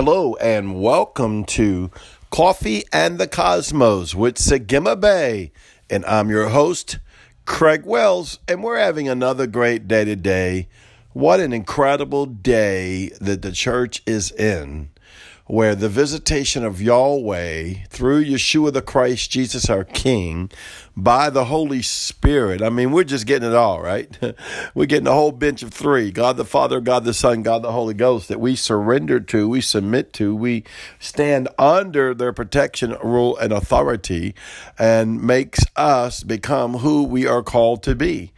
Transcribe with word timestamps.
Hello 0.00 0.36
and 0.36 0.80
welcome 0.80 1.42
to 1.46 1.90
Coffee 2.30 2.84
and 2.92 3.18
the 3.18 3.26
Cosmos 3.26 4.14
with 4.14 4.36
Sagima 4.36 4.94
Bay. 4.94 5.50
And 5.90 6.06
I'm 6.06 6.30
your 6.30 6.50
host, 6.50 7.00
Craig 7.46 7.84
Wells, 7.84 8.38
and 8.46 8.62
we're 8.62 8.78
having 8.78 9.08
another 9.08 9.48
great 9.48 9.88
day 9.88 10.04
today. 10.04 10.68
What 11.14 11.40
an 11.40 11.52
incredible 11.52 12.26
day 12.26 13.10
that 13.20 13.42
the 13.42 13.50
church 13.50 14.00
is 14.06 14.30
in 14.30 14.90
where 15.48 15.74
the 15.74 15.88
visitation 15.88 16.62
of 16.62 16.80
Yahweh 16.80 17.72
through 17.88 18.22
Yeshua 18.22 18.70
the 18.70 18.82
Christ, 18.82 19.30
Jesus 19.30 19.70
our 19.70 19.82
King, 19.82 20.50
by 20.94 21.30
the 21.30 21.46
Holy 21.46 21.80
Spirit. 21.80 22.60
I 22.60 22.68
mean, 22.68 22.92
we're 22.92 23.04
just 23.04 23.26
getting 23.26 23.48
it 23.48 23.54
all, 23.54 23.80
right? 23.80 24.16
we're 24.74 24.84
getting 24.84 25.06
a 25.06 25.12
whole 25.12 25.32
bench 25.32 25.62
of 25.62 25.72
three 25.72 26.10
God 26.10 26.36
the 26.36 26.44
Father, 26.44 26.80
God 26.80 27.04
the 27.04 27.14
Son, 27.14 27.42
God 27.42 27.62
the 27.62 27.72
Holy 27.72 27.94
Ghost 27.94 28.28
that 28.28 28.40
we 28.40 28.56
surrender 28.56 29.20
to, 29.20 29.48
we 29.48 29.62
submit 29.62 30.12
to, 30.14 30.36
we 30.36 30.64
stand 30.98 31.48
under 31.58 32.14
their 32.14 32.34
protection, 32.34 32.94
rule, 33.02 33.34
and 33.38 33.50
authority, 33.50 34.34
and 34.78 35.22
makes 35.22 35.64
us 35.76 36.22
become 36.22 36.74
who 36.74 37.04
we 37.04 37.26
are 37.26 37.42
called 37.42 37.82
to 37.84 37.94
be 37.94 38.32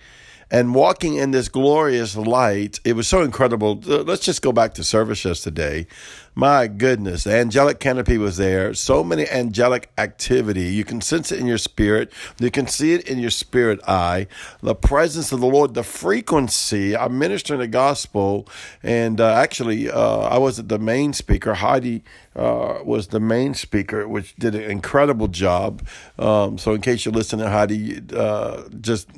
and 0.51 0.75
walking 0.75 1.15
in 1.15 1.31
this 1.31 1.49
glorious 1.49 2.17
light. 2.17 2.81
It 2.85 2.95
was 2.95 3.07
so 3.07 3.23
incredible. 3.23 3.81
Uh, 3.87 4.03
let's 4.03 4.25
just 4.25 4.43
go 4.43 4.53
back 4.53 4.75
to 4.75 4.85
service 4.85 5.25
yesterday. 5.25 5.87
My 6.34 6.68
goodness, 6.68 7.24
the 7.24 7.35
angelic 7.35 7.80
canopy 7.80 8.16
was 8.16 8.37
there. 8.37 8.73
So 8.73 9.02
many 9.02 9.29
angelic 9.29 9.91
activity. 9.99 10.66
You 10.66 10.85
can 10.85 11.01
sense 11.01 11.32
it 11.32 11.41
in 11.41 11.46
your 11.46 11.59
spirit. 11.59 12.13
You 12.38 12.52
can 12.52 12.68
see 12.68 12.95
it 12.95 13.09
in 13.09 13.18
your 13.18 13.30
spirit 13.30 13.80
eye. 13.88 14.29
The 14.63 14.77
presence 14.77 15.32
of 15.32 15.40
the 15.40 15.49
Lord, 15.49 15.74
the 15.74 15.82
frequency. 15.82 16.96
I'm 16.96 17.18
ministering 17.18 17.59
the 17.59 17.66
gospel, 17.66 18.49
and 18.80 19.21
uh, 19.21 19.32
actually, 19.35 19.90
uh, 19.90 20.21
I 20.21 20.38
wasn't 20.38 20.68
the 20.68 20.79
main 20.79 21.15
speaker. 21.15 21.55
Heidi 21.55 22.05
uh, 22.37 22.79
was 22.85 23.09
the 23.09 23.18
main 23.18 23.55
speaker, 23.55 24.07
which 24.07 24.37
did 24.37 24.55
an 24.55 24.71
incredible 24.71 25.27
job. 25.27 25.85
Um, 26.16 26.59
so, 26.59 26.74
in 26.74 26.80
case 26.80 27.05
you're 27.05 27.12
listening, 27.12 27.46
Heidi, 27.46 28.01
uh, 28.15 28.68
just 28.80 29.09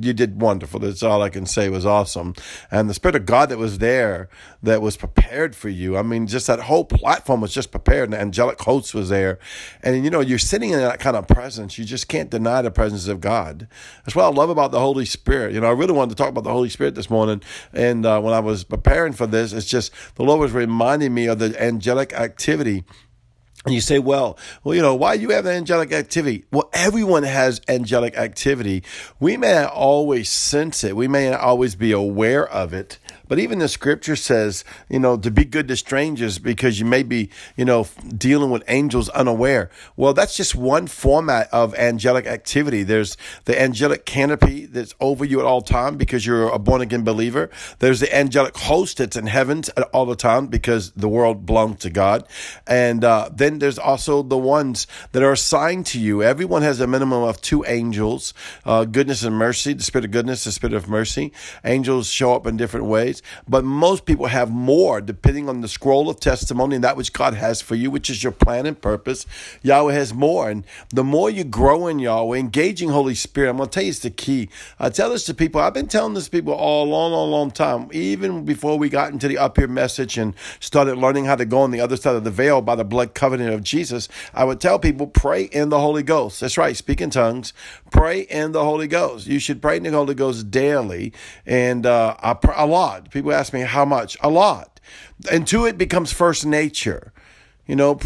you 0.00 0.12
did 0.12 0.40
wonderful. 0.40 0.78
That's 0.78 1.02
all 1.02 1.22
I 1.22 1.28
can 1.28 1.44
say. 1.44 1.66
It 1.66 1.72
was 1.72 1.84
awesome, 1.84 2.34
and 2.70 2.88
the 2.88 2.94
spirit 2.94 3.16
of 3.16 3.26
God 3.26 3.48
that 3.48 3.58
was 3.58 3.78
there, 3.78 4.28
that 4.62 4.80
was 4.80 4.96
prepared 4.96 5.56
for 5.56 5.68
you. 5.68 5.96
I 5.96 6.02
mean, 6.02 6.28
just 6.28 6.46
that 6.56 6.64
whole 6.64 6.84
platform 6.84 7.40
was 7.40 7.52
just 7.52 7.70
prepared, 7.70 8.04
and 8.04 8.12
the 8.12 8.20
angelic 8.20 8.60
host 8.60 8.94
was 8.94 9.08
there. 9.08 9.38
And 9.82 10.04
you 10.04 10.10
know, 10.10 10.20
you're 10.20 10.38
sitting 10.38 10.70
in 10.70 10.78
that 10.80 11.00
kind 11.00 11.16
of 11.16 11.26
presence. 11.26 11.78
You 11.78 11.84
just 11.84 12.08
can't 12.08 12.30
deny 12.30 12.62
the 12.62 12.70
presence 12.70 13.08
of 13.08 13.20
God. 13.20 13.68
That's 14.04 14.14
what 14.14 14.24
I 14.24 14.28
love 14.28 14.50
about 14.50 14.70
the 14.70 14.80
Holy 14.80 15.04
Spirit. 15.04 15.54
You 15.54 15.60
know, 15.60 15.68
I 15.68 15.72
really 15.72 15.92
wanted 15.92 16.10
to 16.10 16.16
talk 16.16 16.28
about 16.28 16.44
the 16.44 16.52
Holy 16.52 16.68
Spirit 16.68 16.94
this 16.94 17.08
morning. 17.08 17.42
And 17.72 18.04
uh, 18.04 18.20
when 18.20 18.34
I 18.34 18.40
was 18.40 18.64
preparing 18.64 19.12
for 19.12 19.26
this, 19.26 19.52
it's 19.52 19.66
just 19.66 19.92
the 20.16 20.24
Lord 20.24 20.40
was 20.40 20.52
reminding 20.52 21.14
me 21.14 21.26
of 21.26 21.38
the 21.38 21.60
angelic 21.62 22.12
activity 22.12 22.84
and 23.64 23.74
you 23.74 23.80
say, 23.80 24.00
well, 24.00 24.36
well, 24.64 24.74
you 24.74 24.82
know, 24.82 24.94
why 24.94 25.16
do 25.16 25.22
you 25.22 25.30
have 25.30 25.46
angelic 25.46 25.92
activity? 25.92 26.44
Well, 26.50 26.68
everyone 26.72 27.22
has 27.22 27.60
angelic 27.68 28.16
activity. 28.16 28.82
We 29.20 29.36
may 29.36 29.52
not 29.52 29.72
always 29.72 30.28
sense 30.28 30.82
it. 30.82 30.96
We 30.96 31.06
may 31.06 31.30
not 31.30 31.40
always 31.40 31.76
be 31.76 31.92
aware 31.92 32.48
of 32.48 32.72
it. 32.72 32.98
But 33.28 33.38
even 33.38 33.60
the 33.60 33.68
scripture 33.68 34.16
says, 34.16 34.62
you 34.90 34.98
know, 34.98 35.16
to 35.16 35.30
be 35.30 35.44
good 35.44 35.66
to 35.68 35.76
strangers 35.76 36.38
because 36.38 36.78
you 36.78 36.84
may 36.84 37.02
be, 37.02 37.30
you 37.56 37.64
know, 37.64 37.86
dealing 38.14 38.50
with 38.50 38.62
angels 38.68 39.08
unaware. 39.10 39.70
Well, 39.96 40.12
that's 40.12 40.36
just 40.36 40.54
one 40.54 40.86
format 40.86 41.48
of 41.50 41.74
angelic 41.76 42.26
activity. 42.26 42.82
There's 42.82 43.16
the 43.46 43.58
angelic 43.58 44.04
canopy 44.04 44.66
that's 44.66 44.94
over 45.00 45.24
you 45.24 45.40
at 45.40 45.46
all 45.46 45.62
time 45.62 45.96
because 45.96 46.26
you're 46.26 46.48
a 46.48 46.58
born 46.58 46.82
again 46.82 47.04
believer. 47.04 47.48
There's 47.78 48.00
the 48.00 48.14
angelic 48.14 48.56
host 48.56 48.98
that's 48.98 49.16
in 49.16 49.28
heavens 49.28 49.70
all 49.94 50.04
the 50.04 50.16
time 50.16 50.48
because 50.48 50.90
the 50.90 51.08
world 51.08 51.46
belongs 51.46 51.78
to 51.80 51.90
God. 51.90 52.26
And 52.66 53.02
uh, 53.02 53.30
then 53.32 53.51
there's 53.60 53.78
also 53.78 54.22
the 54.22 54.38
ones 54.38 54.86
that 55.12 55.22
are 55.22 55.32
assigned 55.32 55.86
to 55.86 56.00
you. 56.00 56.22
Everyone 56.22 56.62
has 56.62 56.80
a 56.80 56.86
minimum 56.86 57.22
of 57.22 57.40
two 57.40 57.64
angels, 57.66 58.34
uh, 58.64 58.84
goodness 58.84 59.22
and 59.22 59.36
mercy, 59.36 59.72
the 59.72 59.82
spirit 59.82 60.04
of 60.04 60.10
goodness, 60.10 60.44
the 60.44 60.52
spirit 60.52 60.74
of 60.74 60.88
mercy. 60.88 61.32
Angels 61.64 62.08
show 62.08 62.34
up 62.34 62.46
in 62.46 62.56
different 62.56 62.86
ways 62.86 63.22
but 63.48 63.64
most 63.64 64.04
people 64.04 64.26
have 64.26 64.50
more 64.50 65.00
depending 65.00 65.48
on 65.48 65.60
the 65.60 65.68
scroll 65.68 66.08
of 66.08 66.20
testimony 66.20 66.76
and 66.76 66.84
that 66.84 66.96
which 66.96 67.12
God 67.12 67.34
has 67.34 67.60
for 67.60 67.74
you, 67.74 67.90
which 67.90 68.10
is 68.10 68.22
your 68.22 68.32
plan 68.32 68.66
and 68.66 68.80
purpose. 68.80 69.26
Yahweh 69.62 69.92
has 69.94 70.14
more. 70.14 70.50
And 70.50 70.64
the 70.90 71.04
more 71.04 71.30
you 71.30 71.44
grow 71.44 71.86
in 71.86 71.98
Yahweh, 71.98 72.38
engaging 72.38 72.90
Holy 72.90 73.14
Spirit, 73.14 73.50
I'm 73.50 73.56
going 73.56 73.68
to 73.68 73.74
tell 73.74 73.82
you 73.82 73.90
it's 73.90 73.98
the 74.00 74.10
key. 74.10 74.48
I 74.78 74.90
tell 74.90 75.10
this 75.10 75.24
to 75.24 75.34
people. 75.34 75.60
I've 75.60 75.74
been 75.74 75.88
telling 75.88 76.14
this 76.14 76.26
to 76.26 76.30
people 76.30 76.54
all 76.54 76.86
long, 76.86 77.12
long, 77.12 77.30
long 77.30 77.50
time, 77.50 77.88
even 77.92 78.44
before 78.44 78.78
we 78.78 78.88
got 78.88 79.12
into 79.12 79.28
the 79.28 79.38
up 79.38 79.56
here 79.56 79.68
message 79.68 80.18
and 80.18 80.34
started 80.60 80.96
learning 80.96 81.24
how 81.24 81.36
to 81.36 81.44
go 81.44 81.60
on 81.60 81.70
the 81.70 81.80
other 81.80 81.96
side 81.96 82.16
of 82.16 82.24
the 82.24 82.30
veil 82.30 82.60
by 82.60 82.74
the 82.74 82.84
blood 82.84 83.14
covenant 83.14 83.41
of 83.48 83.62
Jesus. 83.62 84.08
I 84.34 84.44
would 84.44 84.60
tell 84.60 84.78
people, 84.78 85.06
pray 85.06 85.44
in 85.44 85.68
the 85.68 85.80
Holy 85.80 86.02
Ghost. 86.02 86.40
That's 86.40 86.58
right. 86.58 86.76
Speak 86.76 87.00
in 87.00 87.10
tongues. 87.10 87.52
Pray 87.90 88.20
in 88.20 88.52
the 88.52 88.64
Holy 88.64 88.86
Ghost. 88.86 89.26
You 89.26 89.38
should 89.38 89.62
pray 89.62 89.76
in 89.76 89.82
the 89.82 89.90
Holy 89.90 90.14
Ghost 90.14 90.50
daily 90.50 91.12
and 91.46 91.86
uh, 91.86 92.16
a 92.56 92.66
lot. 92.66 93.10
People 93.10 93.32
ask 93.32 93.52
me 93.52 93.60
how 93.60 93.84
much. 93.84 94.16
A 94.20 94.30
lot. 94.30 94.80
Until 95.30 95.64
it 95.64 95.78
becomes 95.78 96.12
first 96.12 96.44
nature. 96.44 97.12
You 97.66 97.76
know, 97.76 97.92
and 97.92 98.02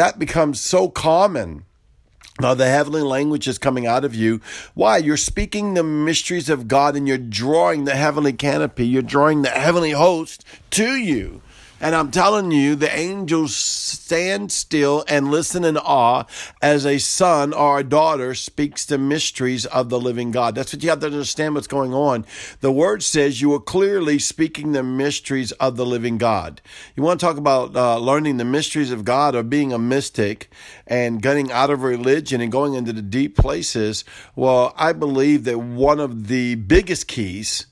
that 0.00 0.18
becomes 0.18 0.60
so 0.60 0.88
common. 0.88 1.64
Now, 2.40 2.54
the 2.54 2.68
heavenly 2.68 3.02
language 3.02 3.46
is 3.46 3.58
coming 3.58 3.86
out 3.86 4.02
of 4.02 4.14
you. 4.14 4.40
Why? 4.72 4.96
You're 4.96 5.18
speaking 5.18 5.74
the 5.74 5.82
mysteries 5.82 6.48
of 6.48 6.68
God 6.68 6.96
and 6.96 7.06
you're 7.06 7.18
drawing 7.18 7.84
the 7.84 7.94
heavenly 7.94 8.32
canopy. 8.32 8.86
You're 8.86 9.02
drawing 9.02 9.42
the 9.42 9.50
heavenly 9.50 9.90
host 9.90 10.42
to 10.70 10.96
you. 10.96 11.42
And 11.80 11.94
I'm 11.94 12.10
telling 12.10 12.50
you, 12.50 12.74
the 12.74 12.94
angels 12.94 13.56
stand 13.56 14.52
still 14.52 15.02
and 15.08 15.30
listen 15.30 15.64
in 15.64 15.78
awe 15.78 16.24
as 16.60 16.84
a 16.84 16.98
son 16.98 17.54
or 17.54 17.78
a 17.78 17.84
daughter 17.84 18.34
speaks 18.34 18.84
the 18.84 18.98
mysteries 18.98 19.64
of 19.64 19.88
the 19.88 19.98
living 19.98 20.30
God. 20.30 20.54
That's 20.54 20.74
what 20.74 20.82
you 20.82 20.90
have 20.90 21.00
to 21.00 21.06
understand 21.06 21.54
what's 21.54 21.66
going 21.66 21.94
on. 21.94 22.26
The 22.60 22.70
word 22.70 23.02
says 23.02 23.40
you 23.40 23.54
are 23.54 23.60
clearly 23.60 24.18
speaking 24.18 24.72
the 24.72 24.82
mysteries 24.82 25.52
of 25.52 25.76
the 25.76 25.86
living 25.86 26.18
God. 26.18 26.60
You 26.96 27.02
want 27.02 27.18
to 27.18 27.26
talk 27.26 27.38
about 27.38 27.74
uh, 27.74 27.96
learning 27.98 28.36
the 28.36 28.44
mysteries 28.44 28.90
of 28.90 29.04
God 29.04 29.34
or 29.34 29.42
being 29.42 29.72
a 29.72 29.78
mystic 29.78 30.50
and 30.86 31.22
getting 31.22 31.50
out 31.50 31.70
of 31.70 31.82
religion 31.82 32.42
and 32.42 32.52
going 32.52 32.74
into 32.74 32.92
the 32.92 33.00
deep 33.00 33.36
places. 33.36 34.04
Well, 34.36 34.74
I 34.76 34.92
believe 34.92 35.44
that 35.44 35.58
one 35.58 35.98
of 35.98 36.26
the 36.26 36.56
biggest 36.56 37.08
keys 37.08 37.66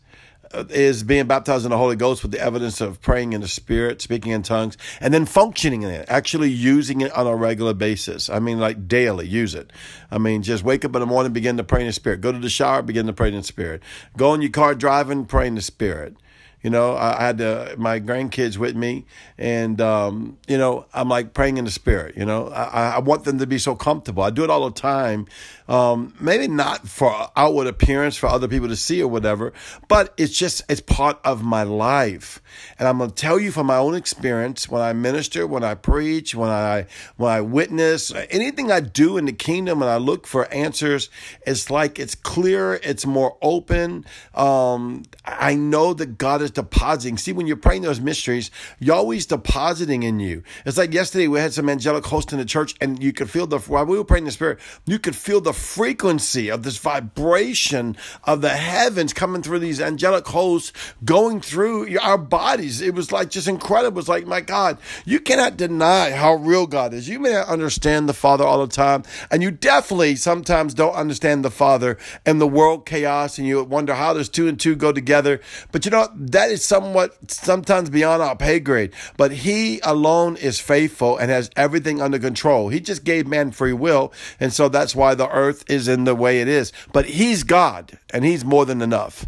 Uh, 0.52 0.64
is 0.70 1.02
being 1.02 1.26
baptized 1.26 1.66
in 1.66 1.70
the 1.70 1.76
Holy 1.76 1.94
Ghost 1.96 2.22
with 2.22 2.32
the 2.32 2.40
evidence 2.40 2.80
of 2.80 3.02
praying 3.02 3.34
in 3.34 3.42
the 3.42 3.48
Spirit, 3.48 4.00
speaking 4.00 4.32
in 4.32 4.42
tongues, 4.42 4.78
and 4.98 5.12
then 5.12 5.26
functioning 5.26 5.82
in 5.82 5.90
it, 5.90 6.06
actually 6.08 6.50
using 6.50 7.02
it 7.02 7.12
on 7.12 7.26
a 7.26 7.36
regular 7.36 7.74
basis. 7.74 8.30
I 8.30 8.38
mean, 8.38 8.58
like 8.58 8.88
daily, 8.88 9.26
use 9.26 9.54
it. 9.54 9.70
I 10.10 10.16
mean, 10.16 10.42
just 10.42 10.64
wake 10.64 10.86
up 10.86 10.94
in 10.96 11.00
the 11.00 11.06
morning, 11.06 11.34
begin 11.34 11.58
to 11.58 11.64
pray 11.64 11.82
in 11.82 11.86
the 11.86 11.92
Spirit. 11.92 12.22
Go 12.22 12.32
to 12.32 12.38
the 12.38 12.48
shower, 12.48 12.80
begin 12.80 13.06
to 13.06 13.12
pray 13.12 13.28
in 13.28 13.34
the 13.34 13.42
Spirit. 13.42 13.82
Go 14.16 14.32
in 14.32 14.40
your 14.40 14.50
car 14.50 14.74
driving, 14.74 15.26
pray 15.26 15.48
in 15.48 15.54
the 15.54 15.60
Spirit. 15.60 16.16
You 16.62 16.70
know, 16.70 16.96
I, 16.96 17.26
had 17.26 17.40
uh, 17.40 17.76
my 17.78 18.00
grandkids 18.00 18.56
with 18.56 18.74
me, 18.74 19.06
and 19.38 19.80
um, 19.80 20.38
you 20.48 20.58
know, 20.58 20.86
I'm 20.92 21.08
like 21.08 21.32
praying 21.32 21.56
in 21.56 21.64
the 21.64 21.70
spirit. 21.70 22.16
You 22.16 22.24
know, 22.24 22.48
I, 22.48 22.94
I, 22.96 22.98
want 22.98 23.22
them 23.22 23.38
to 23.38 23.46
be 23.46 23.58
so 23.58 23.76
comfortable. 23.76 24.24
I 24.24 24.30
do 24.30 24.42
it 24.42 24.50
all 24.50 24.68
the 24.68 24.80
time. 24.80 25.26
Um, 25.68 26.14
maybe 26.18 26.48
not 26.48 26.88
for 26.88 27.14
outward 27.36 27.68
appearance 27.68 28.16
for 28.16 28.26
other 28.26 28.48
people 28.48 28.68
to 28.68 28.76
see 28.76 29.00
or 29.00 29.06
whatever, 29.06 29.52
but 29.86 30.14
it's 30.16 30.36
just 30.36 30.62
it's 30.68 30.80
part 30.80 31.20
of 31.24 31.44
my 31.44 31.62
life. 31.62 32.42
And 32.78 32.88
I'm 32.88 32.98
to 32.98 33.14
tell 33.14 33.38
you 33.38 33.52
from 33.52 33.66
my 33.66 33.76
own 33.76 33.94
experience 33.94 34.68
when 34.68 34.82
I 34.82 34.92
minister, 34.94 35.46
when 35.46 35.62
I 35.62 35.74
preach, 35.74 36.34
when 36.34 36.50
I 36.50 36.86
when 37.16 37.30
I 37.30 37.40
witness, 37.40 38.12
anything 38.30 38.72
I 38.72 38.80
do 38.80 39.16
in 39.16 39.26
the 39.26 39.32
kingdom, 39.32 39.80
and 39.80 39.90
I 39.90 39.98
look 39.98 40.26
for 40.26 40.52
answers, 40.52 41.08
it's 41.46 41.70
like 41.70 42.00
it's 42.00 42.16
clear, 42.16 42.74
it's 42.74 43.06
more 43.06 43.36
open. 43.42 44.04
Um, 44.34 45.04
I 45.24 45.54
know 45.54 45.94
that 45.94 46.18
God 46.18 46.42
is 46.42 46.47
is 46.48 46.52
depositing. 46.52 47.18
See, 47.18 47.32
when 47.32 47.46
you're 47.46 47.56
praying 47.56 47.82
those 47.82 48.00
mysteries, 48.00 48.50
always 48.90 49.26
depositing 49.26 50.02
in 50.02 50.18
you. 50.20 50.42
It's 50.64 50.78
like 50.78 50.92
yesterday 50.92 51.28
we 51.28 51.40
had 51.40 51.52
some 51.52 51.68
angelic 51.68 52.04
hosts 52.06 52.32
in 52.32 52.38
the 52.38 52.44
church, 52.44 52.74
and 52.80 53.02
you 53.02 53.12
could 53.12 53.30
feel 53.30 53.46
the 53.46 53.58
while 53.58 53.84
we 53.86 53.98
were 53.98 54.04
praying 54.04 54.24
the 54.24 54.30
spirit, 54.30 54.58
you 54.86 54.98
could 54.98 55.16
feel 55.16 55.40
the 55.40 55.52
frequency 55.52 56.50
of 56.50 56.62
this 56.62 56.78
vibration 56.78 57.96
of 58.24 58.40
the 58.40 58.50
heavens 58.50 59.12
coming 59.12 59.42
through 59.42 59.58
these 59.58 59.80
angelic 59.80 60.26
hosts, 60.26 60.72
going 61.04 61.40
through 61.40 61.98
our 62.00 62.18
bodies. 62.18 62.80
It 62.80 62.94
was 62.94 63.12
like 63.12 63.30
just 63.30 63.48
incredible. 63.48 63.98
It 63.98 64.02
was 64.02 64.08
like, 64.08 64.26
my 64.26 64.40
God, 64.40 64.78
you 65.04 65.20
cannot 65.20 65.56
deny 65.56 66.10
how 66.10 66.34
real 66.34 66.66
God 66.66 66.94
is. 66.94 67.08
You 67.08 67.18
may 67.18 67.32
not 67.32 67.48
understand 67.48 68.08
the 68.08 68.14
Father 68.14 68.44
all 68.44 68.64
the 68.64 68.72
time, 68.72 69.02
and 69.30 69.42
you 69.42 69.50
definitely 69.50 70.16
sometimes 70.16 70.74
don't 70.74 70.94
understand 70.94 71.44
the 71.44 71.50
Father 71.50 71.98
and 72.24 72.40
the 72.40 72.46
world 72.46 72.86
chaos, 72.86 73.38
and 73.38 73.46
you 73.46 73.62
wonder 73.64 73.94
how 73.94 74.14
does 74.14 74.28
two 74.28 74.48
and 74.48 74.58
two 74.58 74.76
go 74.76 74.92
together. 74.92 75.40
But 75.72 75.84
you 75.84 75.90
know, 75.90 76.08
that 76.14 76.37
is 76.46 76.64
somewhat 76.64 77.30
sometimes 77.30 77.90
beyond 77.90 78.22
our 78.22 78.36
pay 78.36 78.60
grade. 78.60 78.92
But 79.16 79.32
He 79.32 79.80
alone 79.80 80.36
is 80.36 80.60
faithful 80.60 81.18
and 81.18 81.30
has 81.30 81.50
everything 81.56 82.00
under 82.00 82.18
control. 82.18 82.68
He 82.68 82.80
just 82.80 83.04
gave 83.04 83.26
man 83.26 83.50
free 83.50 83.72
will, 83.72 84.12
and 84.38 84.52
so 84.52 84.68
that's 84.68 84.94
why 84.94 85.14
the 85.14 85.28
earth 85.28 85.64
is 85.68 85.88
in 85.88 86.04
the 86.04 86.14
way 86.14 86.40
it 86.40 86.48
is. 86.48 86.72
But 86.92 87.06
He's 87.06 87.42
God, 87.42 87.98
and 88.12 88.24
He's 88.24 88.44
more 88.44 88.64
than 88.64 88.82
enough. 88.82 89.26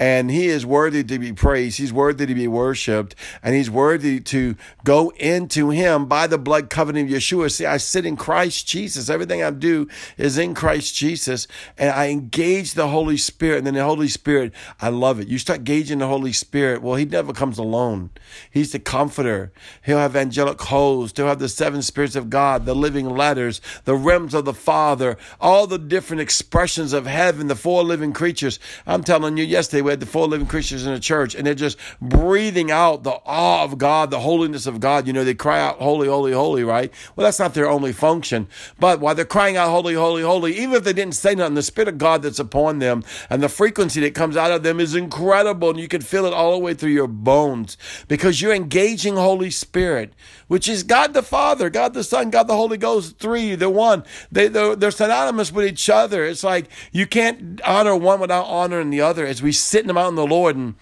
And 0.00 0.30
He 0.30 0.48
is 0.48 0.64
worthy 0.64 1.04
to 1.04 1.18
be 1.18 1.34
praised. 1.34 1.76
He's 1.76 1.92
worthy 1.92 2.24
to 2.24 2.34
be 2.34 2.48
worshiped, 2.48 3.14
and 3.42 3.54
He's 3.54 3.70
worthy 3.70 4.18
to 4.20 4.56
go 4.82 5.10
into 5.10 5.68
Him 5.68 6.06
by 6.06 6.26
the 6.26 6.38
blood 6.38 6.70
covenant 6.70 7.10
of 7.10 7.16
Yeshua. 7.16 7.52
See, 7.52 7.66
I 7.66 7.76
sit 7.76 8.06
in 8.06 8.16
Christ 8.16 8.66
Jesus. 8.66 9.10
Everything 9.10 9.42
I 9.42 9.50
do 9.50 9.88
is 10.16 10.38
in 10.38 10.54
Christ 10.54 10.94
Jesus, 10.94 11.46
and 11.76 11.90
I 11.90 12.08
engage 12.08 12.72
the 12.72 12.88
Holy 12.88 13.18
Spirit. 13.18 13.58
And 13.58 13.66
then 13.66 13.74
the 13.74 13.84
Holy 13.84 14.08
Spirit, 14.08 14.54
I 14.80 14.88
love 14.88 15.20
it. 15.20 15.28
You 15.28 15.36
start 15.36 15.64
gauging 15.64 15.98
the 15.98 16.08
Holy 16.08 16.32
Spirit. 16.32 16.80
Well, 16.80 16.94
He 16.94 17.04
never 17.04 17.34
comes 17.34 17.58
alone. 17.58 18.08
He's 18.50 18.72
the 18.72 18.78
comforter. 18.78 19.52
He'll 19.84 19.98
have 19.98 20.16
angelic 20.16 20.62
hosts. 20.62 21.18
He'll 21.18 21.26
have 21.26 21.40
the 21.40 21.48
seven 21.48 21.82
spirits 21.82 22.16
of 22.16 22.30
God, 22.30 22.64
the 22.64 22.74
living 22.74 23.10
letters, 23.10 23.60
the 23.84 23.96
realms 23.96 24.32
of 24.32 24.46
the 24.46 24.54
Father, 24.54 25.18
all 25.42 25.66
the 25.66 25.78
different 25.78 26.22
expressions 26.22 26.94
of 26.94 27.04
heaven, 27.04 27.48
the 27.48 27.54
four 27.54 27.84
living 27.84 28.14
creatures. 28.14 28.58
I'm 28.86 29.04
telling 29.04 29.36
you, 29.36 29.44
yesterday 29.44 29.89
we 29.90 29.92
had 29.94 30.00
the 30.00 30.06
four 30.06 30.28
living 30.28 30.46
creatures 30.46 30.86
in 30.86 30.94
the 30.94 31.00
church, 31.00 31.34
and 31.34 31.44
they're 31.44 31.52
just 31.52 31.76
breathing 32.00 32.70
out 32.70 33.02
the 33.02 33.18
awe 33.26 33.64
of 33.64 33.76
God, 33.76 34.12
the 34.12 34.20
holiness 34.20 34.66
of 34.66 34.78
God. 34.78 35.08
You 35.08 35.12
know, 35.12 35.24
they 35.24 35.34
cry 35.34 35.60
out, 35.60 35.78
Holy, 35.78 36.06
holy, 36.06 36.30
holy, 36.30 36.62
right? 36.62 36.92
Well, 37.16 37.24
that's 37.24 37.40
not 37.40 37.54
their 37.54 37.68
only 37.68 37.92
function. 37.92 38.46
But 38.78 39.00
while 39.00 39.16
they're 39.16 39.24
crying 39.24 39.56
out, 39.56 39.70
Holy, 39.70 39.94
holy, 39.94 40.22
holy, 40.22 40.56
even 40.56 40.76
if 40.76 40.84
they 40.84 40.92
didn't 40.92 41.16
say 41.16 41.34
nothing, 41.34 41.56
the 41.56 41.62
Spirit 41.62 41.88
of 41.88 41.98
God 41.98 42.22
that's 42.22 42.38
upon 42.38 42.78
them 42.78 43.02
and 43.28 43.42
the 43.42 43.48
frequency 43.48 44.00
that 44.02 44.14
comes 44.14 44.36
out 44.36 44.52
of 44.52 44.62
them 44.62 44.78
is 44.78 44.94
incredible, 44.94 45.70
and 45.70 45.80
you 45.80 45.88
can 45.88 46.02
feel 46.02 46.24
it 46.24 46.32
all 46.32 46.52
the 46.52 46.58
way 46.58 46.72
through 46.72 46.90
your 46.90 47.08
bones 47.08 47.76
because 48.06 48.40
you're 48.40 48.54
engaging 48.54 49.16
Holy 49.16 49.50
Spirit, 49.50 50.12
which 50.46 50.68
is 50.68 50.84
God 50.84 51.14
the 51.14 51.22
Father, 51.22 51.68
God 51.68 51.94
the 51.94 52.04
Son, 52.04 52.30
God 52.30 52.46
the 52.46 52.54
Holy 52.54 52.78
Ghost, 52.78 53.18
three, 53.18 53.56
the 53.56 53.68
one. 53.68 54.04
They, 54.30 54.46
they're, 54.46 54.76
they're 54.76 54.92
synonymous 54.92 55.50
with 55.50 55.66
each 55.66 55.90
other. 55.90 56.24
It's 56.24 56.44
like 56.44 56.66
you 56.92 57.08
can't 57.08 57.60
honor 57.62 57.96
one 57.96 58.20
without 58.20 58.46
honoring 58.46 58.90
the 58.90 59.00
other 59.00 59.26
as 59.26 59.42
we 59.42 59.52
sit 59.52 59.79
in 59.80 59.86
the 59.86 59.94
mountain 59.94 60.18
of 60.18 60.28
the 60.28 60.34
Lord 60.34 60.56
and 60.56 60.74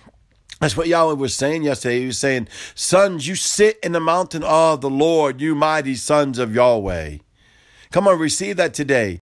that's 0.61 0.77
what 0.77 0.89
Yahweh 0.89 1.15
was 1.15 1.35
saying 1.35 1.63
yesterday. 1.63 2.01
He 2.01 2.07
was 2.07 2.19
saying, 2.19 2.49
Sons, 2.75 3.29
you 3.29 3.37
sit 3.37 3.79
in 3.83 3.93
the 3.93 4.01
mountain 4.01 4.43
of 4.43 4.81
the 4.81 4.91
Lord, 4.91 5.41
you 5.41 5.55
mighty 5.55 5.95
sons 5.95 6.39
of 6.39 6.55
Yahweh. 6.55 7.19
Come 7.93 8.09
on, 8.09 8.19
receive 8.19 8.57
that 8.57 8.75
today. 8.75 9.21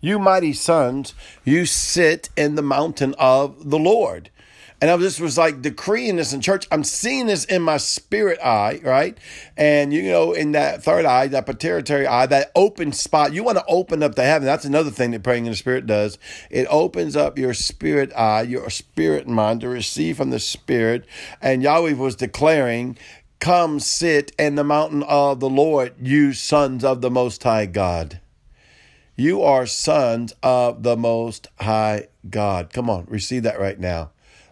You 0.00 0.18
mighty 0.18 0.52
sons, 0.52 1.14
you 1.44 1.66
sit 1.66 2.30
in 2.36 2.56
the 2.56 2.62
mountain 2.62 3.14
of 3.18 3.70
the 3.70 3.78
Lord. 3.78 4.30
And 4.80 4.90
I 4.90 4.96
just 4.96 5.20
was 5.20 5.36
like 5.36 5.60
decreeing 5.60 6.16
this 6.16 6.32
in 6.32 6.40
church. 6.40 6.66
I'm 6.72 6.84
seeing 6.84 7.26
this 7.26 7.44
in 7.44 7.60
my 7.60 7.76
spirit 7.76 8.38
eye, 8.40 8.80
right? 8.82 9.18
And 9.54 9.92
you 9.92 10.04
know, 10.04 10.32
in 10.32 10.52
that 10.52 10.82
third 10.82 11.04
eye, 11.04 11.26
that 11.28 11.44
pituitary 11.44 12.06
eye, 12.06 12.24
that 12.26 12.50
open 12.54 12.92
spot, 12.92 13.34
you 13.34 13.44
want 13.44 13.58
to 13.58 13.64
open 13.68 14.02
up 14.02 14.14
the 14.14 14.24
heaven. 14.24 14.46
That's 14.46 14.64
another 14.64 14.90
thing 14.90 15.10
that 15.10 15.22
praying 15.22 15.44
in 15.44 15.52
the 15.52 15.56
spirit 15.56 15.86
does. 15.86 16.18
It 16.48 16.66
opens 16.70 17.14
up 17.14 17.36
your 17.36 17.52
spirit 17.52 18.10
eye, 18.16 18.42
your 18.42 18.70
spirit 18.70 19.28
mind 19.28 19.60
to 19.60 19.68
receive 19.68 20.16
from 20.16 20.30
the 20.30 20.40
spirit. 20.40 21.04
And 21.42 21.62
Yahweh 21.62 21.92
was 21.92 22.16
declaring, 22.16 22.96
Come 23.38 23.80
sit 23.80 24.32
in 24.38 24.54
the 24.54 24.64
mountain 24.64 25.02
of 25.02 25.40
the 25.40 25.50
Lord, 25.50 25.94
you 26.00 26.32
sons 26.32 26.84
of 26.84 27.02
the 27.02 27.10
Most 27.10 27.42
High 27.42 27.66
God. 27.66 28.20
You 29.14 29.42
are 29.42 29.66
sons 29.66 30.32
of 30.42 30.82
the 30.82 30.96
Most 30.96 31.48
High 31.60 32.08
God. 32.30 32.72
Come 32.72 32.88
on, 32.88 33.04
receive 33.10 33.42
that 33.42 33.60
right 33.60 33.78
now 33.78 34.10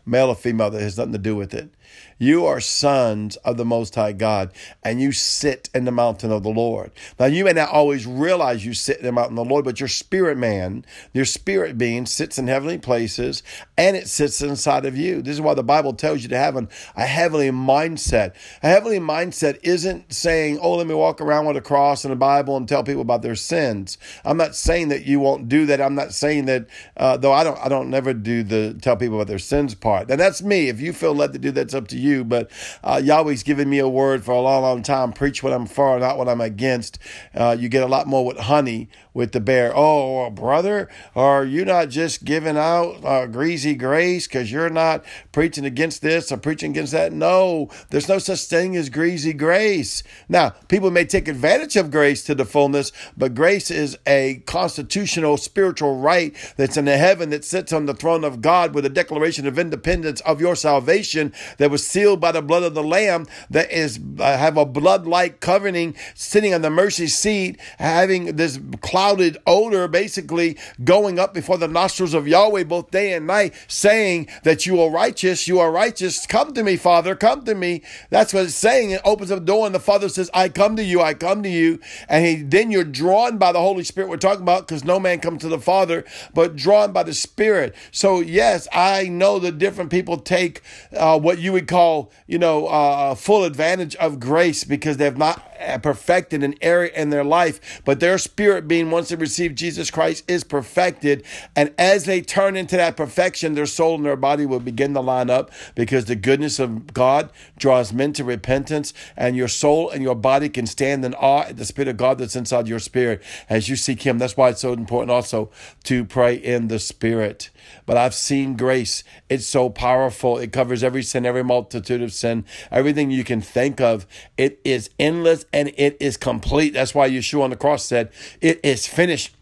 male 0.09 0.29
or 0.29 0.35
female, 0.35 0.71
that 0.71 0.81
has 0.81 0.99
nothing 0.99 1.13
to 1.13 1.19
do 1.19 1.37
with 1.37 1.55
it. 1.55 1.71
You 2.19 2.47
are 2.47 2.61
sons 2.61 3.37
of 3.37 3.57
the 3.57 3.65
Most 3.65 3.95
High 3.95 4.13
God, 4.13 4.53
and 4.83 5.01
you 5.01 5.13
sit 5.13 5.71
in 5.73 5.85
the 5.85 5.93
mountain 5.93 6.33
of 6.33 6.43
the 6.43 6.49
Lord. 6.49 6.91
Now, 7.19 7.27
you 7.27 7.45
may 7.45 7.53
not 7.53 7.71
always 7.71 8.07
realize 8.07 8.67
you 8.67 8.75
sit 8.75 8.99
in 8.99 9.05
the 9.05 9.13
mountain 9.13 9.39
of 9.39 9.47
the 9.47 9.51
Lord, 9.51 9.65
but 9.65 9.79
your 9.79 9.89
spirit 9.89 10.37
man, 10.37 10.85
your 11.13 11.25
spirit 11.25 11.79
being, 11.79 12.07
sits 12.07 12.39
in 12.39 12.49
heavenly 12.49 12.79
places, 12.79 13.45
and 13.77 13.97
it 13.97 14.09
sits 14.09 14.43
inside 14.43 14.85
of 14.85 14.97
you. 14.97 15.23
This 15.23 15.35
is 15.35 15.41
why 15.41 15.55
the 15.55 15.63
Bible 15.63 15.93
tells 15.93 16.23
you 16.23 16.29
to 16.31 16.37
have 16.37 16.57
an, 16.57 16.69
a 16.97 17.07
heavenly 17.07 17.51
mindset. 17.51 18.35
A 18.65 18.69
heavenly 18.69 18.99
mindset 18.99 19.61
isn't 19.63 20.13
saying, 20.13 20.59
oh, 20.61 20.75
let 20.75 20.89
me 20.89 20.95
walk 20.95 21.21
around 21.21 21.47
with 21.47 21.57
a 21.57 21.61
cross 21.61 22.05
and 22.05 22.13
a 22.13 22.17
Bible 22.17 22.57
and 22.57 22.69
tell 22.69 22.83
people 22.83 23.03
about 23.03 23.23
their 23.23 23.37
sins. 23.37 23.97
I'm 24.25 24.37
not 24.37 24.57
saying 24.57 24.89
that 24.89 25.07
you 25.07 25.21
won't 25.21 25.49
do 25.49 25.67
that. 25.67 25.81
I'm 25.81 25.95
not 25.95 26.13
saying 26.13 26.47
that, 26.47 26.67
uh, 26.97 27.17
though 27.17 27.33
I 27.33 27.45
don't, 27.45 27.59
I 27.59 27.69
don't 27.69 27.91
never 27.91 28.13
do 28.13 28.43
the 28.43 28.77
tell 28.83 28.97
people 28.97 29.17
about 29.17 29.29
their 29.29 29.39
sins 29.39 29.75
part. 29.77 30.11
And 30.11 30.21
that's 30.21 30.43
me. 30.43 30.69
If 30.69 30.81
you 30.81 30.93
feel 30.93 31.15
led 31.15 31.33
to 31.35 31.39
do 31.39 31.53
that, 31.53 31.71
up 31.79 31.89
to 31.89 31.99
you 31.99 32.25
but 32.25 32.51
uh, 32.85 33.01
Yahweh's 33.03 33.43
given 33.43 33.69
me 33.69 33.79
a 33.79 33.89
word 33.89 34.25
for 34.25 34.33
a 34.33 34.41
long, 34.41 34.63
long 34.63 34.83
time. 34.83 35.13
Preach 35.13 35.43
what 35.43 35.53
I'm 35.53 35.67
for, 35.67 35.99
not 35.99 36.19
what 36.19 36.29
I'm 36.29 36.41
against. 36.41 36.99
Uh, 37.35 37.57
you 37.59 37.69
get 37.69 37.83
a 37.83 37.87
lot 37.87 38.07
more 38.07 38.25
with 38.25 38.39
honey 38.39 38.89
with 39.15 39.33
the 39.33 39.41
bear. 39.41 39.73
Oh, 39.75 40.31
brother, 40.31 40.89
are 41.17 41.45
you 41.45 41.65
not 41.65 41.89
just 41.89 42.25
giving 42.25 42.57
out 42.57 43.05
uh, 43.05 43.27
greasy 43.27 43.75
grace 43.75 44.29
because 44.29 44.53
you're 44.53 44.71
not 44.71 45.05
preaching 45.33 45.65
against 45.65 46.03
this 46.03 46.31
or 46.31 46.37
preaching 46.37 46.71
against 46.71 46.93
that? 46.93 47.13
No, 47.13 47.69
there's 47.91 48.09
no 48.09 48.19
such 48.19 48.43
thing 48.43 48.77
as 48.77 48.89
greasy 48.89 49.33
grace. 49.33 50.05
Now, 50.29 50.51
people 50.69 50.93
may 50.93 51.05
take 51.05 51.27
advantage 51.27 51.75
of 51.75 51.91
grace 51.91 52.23
to 52.25 52.35
the 52.37 52.45
fullness, 52.45 52.93
but 53.17 53.35
grace 53.35 53.73
is 53.73 53.99
a 54.07 54.43
constitutional 54.47 55.37
spiritual 55.37 55.99
right 55.99 56.33
that's 56.57 56.77
in 56.77 56.85
the 56.85 56.97
heaven 56.97 57.31
that 57.31 57.45
sits 57.45 57.73
on 57.73 57.87
the 57.87 57.95
throne 57.95 58.23
of 58.23 58.41
God 58.41 58.73
with 58.73 58.87
a 58.87 58.91
declaration 58.91 59.49
of 59.49 59.59
independence 59.59 60.21
of 60.21 60.41
your 60.41 60.55
salvation 60.55 61.33
that 61.57 61.68
was 61.69 61.87
sealed 61.87 62.21
by 62.21 62.33
the 62.33 62.43
blood 62.43 62.63
of 62.63 62.75
the 62.75 62.83
Lamb 62.83 63.27
that 63.51 63.71
is 63.71 64.01
uh, 64.19 64.37
have 64.37 64.57
a 64.57 64.65
blood-like 64.65 65.41
covering 65.41 65.95
sitting 66.15 66.55
on 66.55 66.63
the 66.63 66.71
mercy 66.71 67.07
seat, 67.07 67.59
having 67.79 68.37
this 68.37 68.59
clouded 68.81 69.37
odor 69.47 69.89
basically 69.89 70.57
going 70.85 71.19
up 71.19 71.35
before 71.35 71.59
the 71.59 71.69
nostrils 71.69 72.15
of 72.15 72.27
Yahweh 72.27 72.65
both 72.65 72.91
day 72.91 73.13
and 73.13 73.27
night, 73.27 73.55
saying 73.69 74.29
that 74.45 74.67
you 74.67 74.81
are 74.81 74.91
righteous, 74.91 75.47
you 75.47 75.59
are 75.61 75.71
righteous. 75.71 76.27
Come 76.27 76.53
to 76.55 76.63
me, 76.63 76.77
Father, 76.77 77.15
come 77.15 77.45
to 77.45 77.55
me. 77.55 77.83
That's 78.11 78.33
what 78.33 78.45
it's 78.45 78.55
saying. 78.55 78.91
It 78.91 79.01
opens 79.05 79.31
up 79.31 79.41
the 79.41 79.45
door, 79.45 79.67
and 79.67 79.75
the 79.75 79.81
Father 79.81 80.09
says, 80.09 80.31
I 80.35 80.49
come 80.49 80.77
to 80.77 80.83
you, 80.83 81.01
I 81.01 81.15
come 81.15 81.43
to 81.43 81.49
you. 81.49 81.81
And 82.09 82.25
he, 82.25 82.37
then 82.37 82.71
you're 82.71 82.85
drawn 82.85 83.39
by 83.39 83.53
the 83.53 83.61
Holy 83.61 83.85
Spirit, 83.85 84.09
we're 84.09 84.17
talking 84.17 84.43
about, 84.43 84.67
because 84.67 84.85
no 84.85 84.99
man 84.99 85.21
comes 85.21 85.43
to 85.43 85.49
the 85.49 85.59
Father, 85.59 86.05
but 86.35 86.57
drawn 86.57 86.93
by 86.93 87.03
the 87.03 87.15
Spirit. 87.15 87.75
So, 87.91 88.21
yes, 88.21 88.69
I 88.73 89.09
know 89.09 89.39
that 89.39 89.59
different 89.59 89.91
people 89.91 90.19
take 90.19 90.63
uh, 90.97 91.19
what 91.19 91.39
you 91.39 91.57
would 91.59 91.69
call 91.69 92.13
you 92.29 92.39
know, 92.39 92.67
uh, 92.67 93.15
full 93.15 93.45
advantage 93.45 93.97
of 93.97 94.21
grace 94.21 94.63
because 94.63 94.97
they've 94.99 95.17
not 95.17 95.43
Uh, 95.61 95.79
perfected 95.79 96.45
an 96.45 96.55
area 96.61 96.93
in 96.95 97.11
their 97.11 97.25
life, 97.25 97.83
but 97.85 97.99
their 97.99 98.17
spirit 98.17 98.69
being 98.69 98.91
once 98.91 99.09
they 99.09 99.17
receive 99.17 99.55
Jesus 99.55 99.91
Christ 99.91 100.23
is 100.29 100.45
perfected. 100.45 101.25
And 101.57 101.75
as 101.77 102.05
they 102.05 102.21
turn 102.21 102.57
into 102.57 102.77
that 102.77 102.97
perfection, 102.97 103.55
their 103.55 103.67
soul 103.67 103.97
and 103.97 104.05
their 104.05 104.15
body 104.15 104.47
will 104.47 104.61
begin 104.61 104.95
to 104.95 105.01
line 105.01 105.31
up 105.31 105.51
because 105.75 106.05
the 106.05 106.15
goodness 106.15 106.59
of 106.59 106.93
God 106.93 107.33
draws 107.59 107.93
men 107.93 108.13
to 108.15 108.25
repentance, 108.25 108.95
and 109.17 109.37
your 109.37 109.49
soul 109.49 109.91
and 109.91 110.03
your 110.03 110.15
body 110.15 110.49
can 110.49 110.67
stand 110.67 111.05
in 111.05 111.15
awe 111.15 111.43
at 111.43 111.57
the 111.57 111.65
Spirit 111.65 111.89
of 111.89 111.97
God 111.97 112.19
that's 112.19 112.37
inside 112.37 112.69
your 112.69 112.79
spirit 112.79 113.23
as 113.49 113.69
you 113.69 113.75
seek 113.75 114.03
Him. 114.03 114.19
That's 114.19 114.37
why 114.37 114.51
it's 114.51 114.61
so 114.61 114.73
important 114.73 115.11
also 115.11 115.51
to 115.85 116.05
pray 116.05 116.35
in 116.37 116.69
the 116.69 116.79
Spirit. 116.79 117.51
But 117.85 117.97
I've 117.97 118.15
seen 118.15 118.57
grace. 118.57 119.03
It's 119.29 119.47
so 119.47 119.71
powerful. 119.71 120.39
It 120.39 120.53
covers 120.53 120.83
every 120.83 121.03
sin, 121.03 121.27
every 121.27 121.45
multitude 121.45 122.03
of 122.03 122.13
sin, 122.13 122.45
everything 122.71 123.11
you 123.11 123.25
can 123.25 123.41
think 123.41 123.81
of. 123.81 124.07
It 124.37 124.61
is 124.65 124.91
endless 124.99 125.45
and 125.53 125.73
it 125.77 125.97
is 126.01 126.17
complete. 126.17 126.75
That's 126.75 126.95
why 126.95 127.09
Yeshua 127.09 127.45
on 127.45 127.51
the 127.51 127.57
cross 127.57 127.85
said, 127.85 128.11
It 128.41 128.61
is 128.63 128.87
finished. 128.87 129.35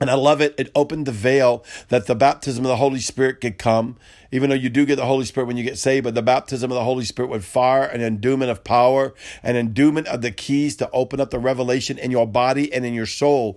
And 0.00 0.10
I 0.10 0.14
love 0.14 0.40
it. 0.40 0.56
It 0.58 0.68
opened 0.74 1.06
the 1.06 1.12
veil 1.12 1.64
that 1.88 2.06
the 2.06 2.16
baptism 2.16 2.64
of 2.64 2.68
the 2.68 2.76
Holy 2.76 2.98
Spirit 2.98 3.40
could 3.40 3.56
come, 3.56 3.96
even 4.32 4.50
though 4.50 4.56
you 4.56 4.68
do 4.68 4.84
get 4.84 4.96
the 4.96 5.06
Holy 5.06 5.24
Spirit 5.24 5.46
when 5.46 5.56
you 5.56 5.62
get 5.62 5.78
saved, 5.78 6.02
but 6.02 6.16
the 6.16 6.22
baptism 6.22 6.72
of 6.72 6.74
the 6.74 6.82
Holy 6.82 7.04
Spirit 7.04 7.30
with 7.30 7.44
fire 7.44 7.84
and 7.84 8.02
endowment 8.02 8.50
of 8.50 8.64
power 8.64 9.14
and 9.44 9.56
endowment 9.56 10.08
of 10.08 10.20
the 10.20 10.32
keys 10.32 10.74
to 10.76 10.90
open 10.90 11.20
up 11.20 11.30
the 11.30 11.38
revelation 11.38 11.98
in 11.98 12.10
your 12.10 12.26
body 12.26 12.72
and 12.72 12.84
in 12.84 12.94
your 12.94 13.06
soul. 13.06 13.56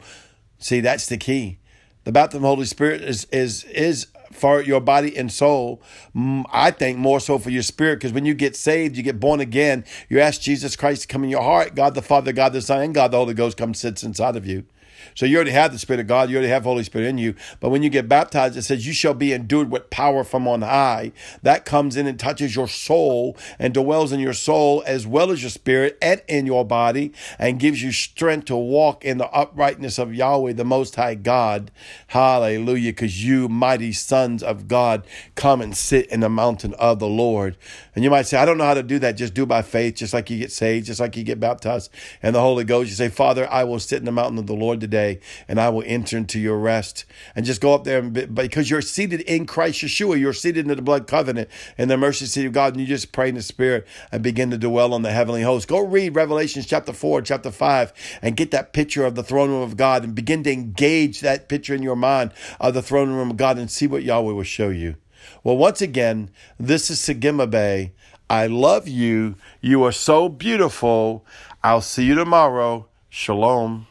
See, 0.60 0.82
that's 0.82 1.08
the 1.08 1.18
key. 1.18 1.58
The 2.04 2.12
baptism 2.12 2.40
of 2.40 2.44
the 2.44 2.56
Holy 2.56 2.66
Spirit 2.66 3.02
is 3.02 3.26
is 3.32 3.64
is 3.64 4.06
for 4.32 4.62
your 4.62 4.80
body 4.80 5.16
and 5.18 5.32
soul. 5.32 5.82
Mm, 6.16 6.46
I 6.52 6.72
think 6.72 6.98
more 6.98 7.20
so 7.20 7.38
for 7.38 7.50
your 7.50 7.64
spirit, 7.64 7.98
because 7.98 8.14
when 8.14 8.26
you 8.26 8.34
get 8.34 8.56
saved, 8.56 8.98
you 8.98 9.04
get 9.04 9.20
born 9.20 9.40
again. 9.40 9.86
You 10.10 10.20
ask 10.20 10.42
Jesus 10.42 10.76
Christ 10.76 11.04
to 11.04 11.08
come 11.08 11.24
in 11.24 11.30
your 11.30 11.44
heart. 11.44 11.76
God 11.76 11.96
the 11.96 12.02
Father, 12.02 12.34
God 12.34 12.54
the 12.54 12.62
Son, 12.62 12.82
and 12.82 12.94
God 12.96 13.12
the 13.12 13.18
Holy 13.18 13.34
Ghost 13.34 13.58
come 13.58 13.74
sits 13.74 14.04
inside 14.04 14.36
of 14.36 14.46
you. 14.46 14.66
So 15.14 15.26
you 15.26 15.36
already 15.36 15.52
have 15.52 15.72
the 15.72 15.80
Spirit 15.80 16.00
of 16.00 16.08
God, 16.08 16.30
you 16.30 16.36
already 16.36 16.52
have 16.52 16.64
Holy 16.64 16.84
Spirit 16.84 17.08
in 17.08 17.18
you. 17.18 17.36
But 17.60 17.70
when 17.70 17.84
you 17.84 17.90
get 17.90 18.08
baptized, 18.08 18.58
it 18.58 18.64
says, 18.64 18.86
You 18.88 18.94
shall 18.94 19.14
be 19.14 19.34
endued 19.34 19.72
with 19.72 19.90
power 19.90 20.24
from 20.24 20.48
on 20.48 20.62
high. 20.62 21.12
That 21.44 21.66
comes 21.66 21.96
in 21.96 22.08
and 22.08 22.20
touches 22.20 22.56
your 22.56 22.68
soul 22.68 23.38
and 23.60 23.74
dwells 23.74 24.12
in 24.12 24.20
your 24.20 24.34
soul 24.34 24.84
as 24.86 25.06
well 25.06 25.32
as 25.32 25.42
your 25.42 25.50
spirit 25.50 25.98
and 26.02 26.22
in 26.28 26.46
your 26.46 26.66
body 26.66 27.14
and 27.38 27.60
gives 27.60 27.82
you 27.82 27.92
strength 27.92 28.46
to 28.46 28.56
walk 28.56 29.04
in 29.06 29.18
the 29.18 29.30
uprightness 29.30 29.98
of 30.00 30.14
Yahweh, 30.14 30.54
the 30.54 30.66
Most 30.66 30.96
High 30.96 31.16
God. 31.16 31.72
Hallelujah. 32.08 32.92
Because 32.92 33.24
you, 33.24 33.48
mighty 33.48 33.92
sons 33.92 34.44
of 34.44 34.68
God, 34.68 35.06
come 35.36 35.62
and 35.62 35.76
sit 35.76 36.08
in 36.08 36.22
the 36.22 36.30
mountain 36.30 36.74
of 36.76 37.00
the 37.00 37.08
Lord. 37.08 37.58
And 37.94 38.04
you 38.04 38.10
might 38.10 38.24
say, 38.24 38.38
I 38.38 38.46
don't 38.46 38.58
know 38.58 38.66
how 38.66 38.74
to 38.74 38.84
do 38.84 39.00
that. 39.00 39.14
Just 39.14 39.34
do 39.34 39.46
by 39.46 39.62
faith, 39.62 39.96
just 39.96 40.14
like 40.14 40.30
you 40.30 40.38
get 40.38 40.52
saved, 40.52 40.88
just 40.88 41.00
like 41.00 41.16
you 41.16 41.24
get 41.24 41.40
baptized 41.40 41.92
and 42.22 42.36
the 42.36 42.42
Holy 42.42 42.64
Ghost. 42.64 42.90
You 42.90 42.96
say, 42.96 43.10
Father, 43.10 43.50
I 43.52 43.64
will 43.64 43.80
sit 43.80 44.00
in 44.00 44.06
the 44.06 44.12
mountain 44.12 44.38
of 44.38 44.48
the 44.48 44.54
Lord 44.54 44.80
today, 44.80 44.95
and 44.96 45.60
I 45.60 45.70
will 45.70 45.84
enter 45.86 46.18
into 46.18 46.40
your 46.40 46.58
rest. 46.58 47.06
And 47.36 47.46
just 47.46 47.62
go 47.62 47.74
up 47.74 47.84
there, 47.84 48.00
and, 48.00 48.36
because 48.36 48.70
you're 48.70 48.82
seated 48.82 49.22
in 49.22 49.46
Christ 49.46 49.82
Yeshua, 49.82 50.20
you're 50.20 50.34
seated 50.34 50.70
in 50.70 50.76
the 50.76 50.82
blood 50.82 51.08
covenant 51.08 51.50
in 51.78 51.88
the 51.88 51.98
mercy 51.98 52.26
seat 52.26 52.46
of 52.46 52.54
God, 52.54 52.74
and 52.74 52.82
you 52.82 52.88
just 52.88 53.12
pray 53.12 53.30
in 53.30 53.36
the 53.36 53.42
Spirit 53.42 53.88
and 54.12 54.24
begin 54.24 54.52
to 54.52 54.58
dwell 54.58 54.94
on 54.94 55.02
the 55.02 55.12
heavenly 55.12 55.42
host. 55.42 55.68
Go 55.68 55.80
read 55.80 56.16
Revelations 56.16 56.66
chapter 56.66 56.94
4, 56.94 57.22
chapter 57.22 57.52
5, 57.52 58.20
and 58.22 58.38
get 58.38 58.52
that 58.52 58.74
picture 58.74 59.06
of 59.06 59.16
the 59.16 59.24
throne 59.24 59.50
room 59.50 59.62
of 59.62 59.78
God 59.78 60.04
and 60.04 60.16
begin 60.16 60.44
to 60.44 60.52
engage 60.52 61.22
that 61.22 61.50
picture 61.50 61.76
in 61.76 61.84
your 61.84 61.96
mind 61.96 62.32
of 62.60 62.74
the 62.74 62.82
throne 62.82 63.12
room 63.12 63.32
of 63.32 63.38
God 63.38 63.58
and 63.58 63.70
see 63.70 63.88
what 63.88 64.04
Yahweh 64.04 64.34
will 64.34 64.44
show 64.44 64.70
you. 64.70 64.96
Well, 65.44 65.58
once 65.58 65.82
again, 65.82 66.30
this 66.60 66.90
is 66.90 67.00
Sagima 67.00 67.50
Bay. 67.50 67.94
I 68.30 68.48
love 68.48 68.88
you. 68.88 69.36
You 69.62 69.84
are 69.84 69.92
so 69.92 70.30
beautiful. 70.30 71.26
I'll 71.64 71.82
see 71.82 72.06
you 72.06 72.16
tomorrow. 72.16 72.88
Shalom. 73.10 73.88